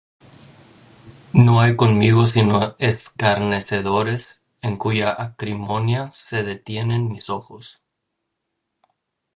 No 1.33 1.61
hay 1.61 1.75
conmigo 1.75 2.25
sino 2.25 2.75
escarnecedores, 2.79 4.41
En 4.63 4.77
cuya 4.77 5.11
acrimonia 5.11 6.09
se 6.11 6.41
detienen 6.41 7.09
mis 7.11 7.29
ojos. 7.29 7.83